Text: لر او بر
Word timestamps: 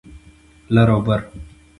لر 0.75 0.87
او 0.95 0.99
بر 1.07 1.21